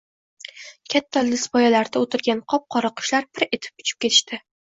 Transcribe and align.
Katta 0.93 1.21
ildizpoyalarda 1.25 2.01
o`tirgan 2.07 2.41
qop-qora 2.55 2.93
qushlar 3.03 3.29
pir 3.41 3.47
etib 3.59 3.87
uchib 3.87 4.03
ketishdi 4.03 4.43